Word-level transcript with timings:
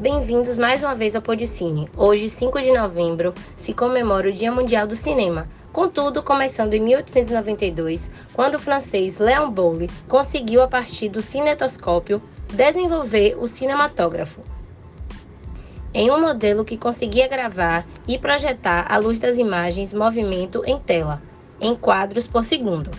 Bem-vindos 0.00 0.56
mais 0.56 0.84
uma 0.84 0.94
vez 0.94 1.16
ao 1.16 1.22
Podcine. 1.22 1.90
Hoje, 1.96 2.30
5 2.30 2.62
de 2.62 2.70
novembro, 2.70 3.34
se 3.56 3.74
comemora 3.74 4.28
o 4.28 4.32
Dia 4.32 4.52
Mundial 4.52 4.86
do 4.86 4.94
Cinema. 4.94 5.48
Contudo, 5.72 6.22
começando 6.22 6.72
em 6.74 6.80
1892, 6.80 8.08
quando 8.32 8.54
o 8.54 8.58
francês 8.60 9.18
Léon 9.18 9.50
Boulle 9.50 9.90
conseguiu, 10.06 10.62
a 10.62 10.68
partir 10.68 11.08
do 11.08 11.20
cinetoscópio, 11.20 12.22
desenvolver 12.54 13.36
o 13.40 13.48
cinematógrafo. 13.48 14.40
Em 15.92 16.12
um 16.12 16.20
modelo 16.20 16.64
que 16.64 16.78
conseguia 16.78 17.26
gravar 17.26 17.84
e 18.06 18.16
projetar 18.16 18.86
à 18.88 18.98
luz 18.98 19.18
das 19.18 19.36
imagens 19.36 19.92
movimento 19.92 20.62
em 20.64 20.78
tela, 20.78 21.20
em 21.60 21.74
quadros 21.74 22.28
por 22.28 22.44
segundo. 22.44 22.92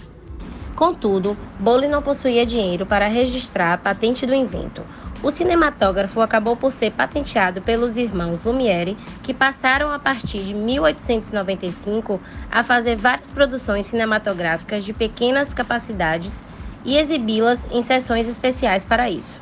Contudo, 0.80 1.38
Boulle 1.59 1.89
não 1.89 2.02
possuía 2.02 2.45
dinheiro 2.45 2.85
para 2.85 3.09
registrar 3.09 3.73
a 3.73 3.77
patente 3.77 4.26
do 4.26 4.34
invento, 4.34 4.81
o 5.21 5.30
cinematógrafo 5.30 6.21
acabou 6.21 6.55
por 6.55 6.71
ser 6.71 6.91
patenteado 6.91 7.62
pelos 7.62 7.98
irmãos 7.98 8.41
Lumière, 8.45 8.95
que 9.21 9.34
passaram 9.34 9.91
a 9.91 9.99
partir 9.99 10.40
de 10.40 10.54
1895 10.54 12.21
a 12.49 12.63
fazer 12.63 12.95
várias 12.95 13.30
produções 13.30 13.88
cinematográficas 13.88 14.85
de 14.85 14.94
pequenas 14.94 15.54
capacidades 15.54 16.41
e 16.85 16.96
exibi-las 16.96 17.68
em 17.70 17.82
sessões 17.82 18.30
especiais 18.30 18.85
para 18.85 19.09
isso. 19.09 19.41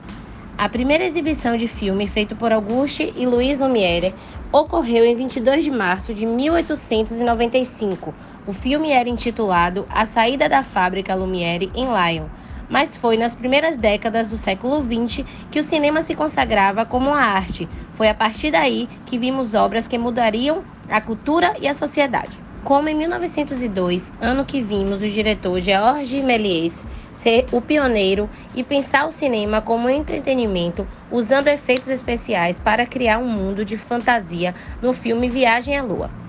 A 0.57 0.67
primeira 0.67 1.05
exibição 1.05 1.55
de 1.55 1.67
filme 1.67 2.07
feito 2.07 2.35
por 2.35 2.51
Auguste 2.51 3.13
e 3.15 3.27
Louis 3.27 3.59
Lumière 3.59 4.15
ocorreu 4.51 5.05
em 5.05 5.15
22 5.15 5.63
de 5.63 5.69
março 5.69 6.15
de 6.15 6.25
1895. 6.25 8.11
O 8.47 8.53
filme 8.53 8.91
era 8.91 9.09
intitulado 9.09 9.85
A 9.89 10.05
Saída 10.05 10.47
da 10.47 10.63
Fábrica 10.63 11.13
Lumière 11.13 11.69
em 11.75 11.85
Lyon 11.85 12.27
mas 12.69 12.95
foi 12.95 13.17
nas 13.17 13.35
primeiras 13.35 13.77
décadas 13.77 14.27
do 14.29 14.37
século 14.37 14.81
XX 14.81 15.25
que 15.49 15.59
o 15.59 15.63
cinema 15.63 16.01
se 16.01 16.15
consagrava 16.15 16.85
como 16.85 17.09
uma 17.09 17.21
arte. 17.21 17.67
Foi 17.93 18.09
a 18.09 18.13
partir 18.13 18.51
daí 18.51 18.89
que 19.05 19.17
vimos 19.17 19.53
obras 19.53 19.87
que 19.87 19.97
mudariam 19.97 20.63
a 20.89 20.99
cultura 21.01 21.55
e 21.59 21.67
a 21.67 21.73
sociedade. 21.73 22.39
Como 22.63 22.89
em 22.89 22.95
1902, 22.95 24.13
ano 24.19 24.43
que 24.43 24.61
vimos 24.61 25.01
o 25.01 25.07
diretor 25.07 25.59
Georges 25.61 26.23
Méliès 26.23 26.85
ser 27.13 27.45
o 27.51 27.61
pioneiro 27.61 28.29
e 28.53 28.63
pensar 28.63 29.07
o 29.07 29.11
cinema 29.11 29.61
como 29.61 29.89
entretenimento, 29.89 30.87
usando 31.11 31.47
efeitos 31.47 31.89
especiais 31.89 32.59
para 32.59 32.85
criar 32.85 33.17
um 33.19 33.27
mundo 33.27 33.63
de 33.63 33.77
fantasia 33.77 34.53
no 34.81 34.91
filme 34.91 35.29
Viagem 35.29 35.77
à 35.77 35.81
Lua. 35.81 36.26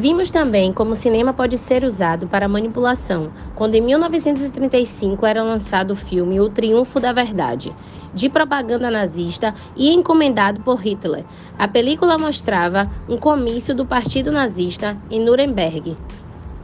Vimos 0.00 0.30
também 0.30 0.72
como 0.72 0.92
o 0.92 0.94
cinema 0.94 1.34
pode 1.34 1.58
ser 1.58 1.84
usado 1.84 2.26
para 2.26 2.48
manipulação, 2.48 3.30
quando 3.54 3.74
em 3.74 3.82
1935 3.82 5.26
era 5.26 5.42
lançado 5.42 5.90
o 5.90 5.94
filme 5.94 6.40
O 6.40 6.48
Triunfo 6.48 6.98
da 6.98 7.12
Verdade, 7.12 7.76
de 8.14 8.30
propaganda 8.30 8.90
nazista 8.90 9.54
e 9.76 9.92
encomendado 9.92 10.62
por 10.62 10.80
Hitler. 10.80 11.22
A 11.58 11.68
película 11.68 12.16
mostrava 12.16 12.90
um 13.06 13.18
comício 13.18 13.74
do 13.74 13.84
Partido 13.84 14.32
Nazista 14.32 14.96
em 15.10 15.22
Nuremberg, 15.22 15.94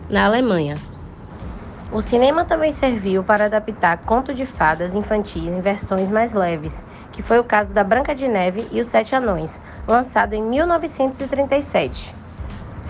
na 0.08 0.24
Alemanha. 0.24 0.76
O 1.92 2.00
cinema 2.00 2.42
também 2.42 2.72
serviu 2.72 3.22
para 3.22 3.44
adaptar 3.44 3.98
conto 3.98 4.32
de 4.32 4.46
fadas 4.46 4.94
infantis 4.94 5.48
em 5.48 5.60
versões 5.60 6.10
mais 6.10 6.32
leves, 6.32 6.82
que 7.12 7.20
foi 7.20 7.38
o 7.38 7.44
caso 7.44 7.74
da 7.74 7.84
Branca 7.84 8.14
de 8.14 8.26
Neve 8.26 8.66
e 8.72 8.80
os 8.80 8.86
Sete 8.86 9.14
Anões, 9.14 9.60
lançado 9.86 10.32
em 10.32 10.42
1937. 10.42 12.24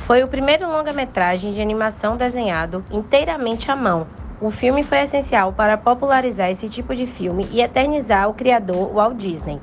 Foi 0.07 0.23
o 0.23 0.29
primeiro 0.29 0.69
longa-metragem 0.71 1.53
de 1.53 1.61
animação 1.61 2.17
desenhado 2.17 2.85
inteiramente 2.93 3.73
à 3.73 3.75
mão. 3.75 4.07
O 4.41 4.53
filme 4.53 4.85
foi 4.85 4.99
essencial 4.99 5.53
para 5.53 5.77
popularizar 5.77 6.49
esse 6.49 6.69
tipo 6.69 6.95
de 6.95 7.09
filme 7.09 7.49
e 7.51 7.61
eternizar 7.61 8.31
o 8.31 8.34
criador 8.34 8.95
Walt 8.95 9.17
Disney. 9.17 9.61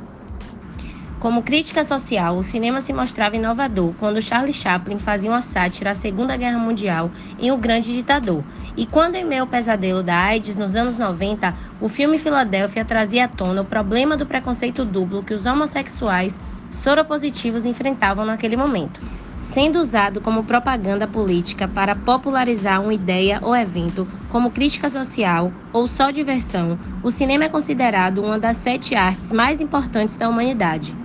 Como 1.17 1.43
crítica 1.43 1.85
social, 1.85 2.35
o 2.35 2.43
cinema 2.43 2.81
se 2.81 2.91
mostrava 2.91 3.37
inovador 3.37 3.93
quando 3.97 4.21
Charlie 4.21 4.53
Chaplin 4.53 4.99
fazia 4.99 5.31
uma 5.31 5.41
sátira 5.41 5.91
à 5.91 5.95
Segunda 5.95 6.35
Guerra 6.35 6.59
Mundial 6.59 7.09
em 7.39 7.49
O 7.49 7.57
Grande 7.57 7.93
Ditador. 7.93 8.43
E 8.75 8.85
quando 8.85 9.15
em 9.15 9.23
meio 9.23 9.43
ao 9.43 9.47
pesadelo 9.47 10.03
da 10.03 10.25
AIDS 10.25 10.57
nos 10.57 10.75
anos 10.75 10.99
90, 10.99 11.55
o 11.79 11.87
filme 11.87 12.19
Filadélfia 12.19 12.83
trazia 12.83 13.23
à 13.23 13.27
tona 13.29 13.61
o 13.61 13.65
problema 13.65 14.17
do 14.17 14.25
preconceito 14.25 14.83
duplo 14.83 15.23
que 15.23 15.33
os 15.33 15.45
homossexuais 15.45 16.37
soropositivos 16.69 17.65
enfrentavam 17.65 18.25
naquele 18.25 18.57
momento 18.57 18.99
sendo 19.43 19.79
usado 19.79 20.21
como 20.21 20.43
propaganda 20.43 21.07
política 21.07 21.67
para 21.67 21.95
popularizar 21.95 22.81
uma 22.81 22.93
ideia 22.93 23.39
ou 23.41 23.55
evento, 23.55 24.07
como 24.29 24.49
crítica 24.49 24.89
social 24.89 25.51
ou 25.71 25.87
só 25.87 26.09
diversão, 26.09 26.79
o 27.03 27.11
cinema 27.11 27.43
é 27.43 27.49
considerado 27.49 28.23
uma 28.23 28.39
das 28.39 28.57
sete 28.57 28.95
artes 28.95 29.31
mais 29.31 29.61
importantes 29.61 30.15
da 30.15 30.29
humanidade. 30.29 30.95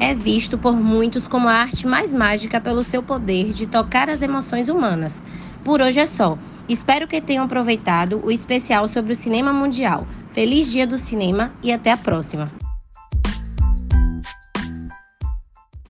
É 0.00 0.14
visto 0.14 0.58
por 0.58 0.74
muitos 0.74 1.28
como 1.28 1.48
a 1.48 1.52
arte 1.52 1.86
mais 1.86 2.12
mágica 2.12 2.60
pelo 2.60 2.82
seu 2.82 3.02
poder 3.02 3.52
de 3.52 3.66
tocar 3.66 4.08
as 4.08 4.22
emoções 4.22 4.68
humanas. 4.68 5.22
Por 5.62 5.80
hoje 5.80 6.00
é 6.00 6.06
só. 6.06 6.36
Espero 6.68 7.06
que 7.06 7.20
tenham 7.20 7.44
aproveitado 7.44 8.20
o 8.24 8.30
especial 8.30 8.88
sobre 8.88 9.12
o 9.12 9.16
cinema 9.16 9.52
mundial. 9.52 10.06
Feliz 10.32 10.70
Dia 10.72 10.86
do 10.86 10.96
Cinema 10.96 11.52
e 11.62 11.70
até 11.70 11.92
a 11.92 11.96
próxima! 11.96 12.61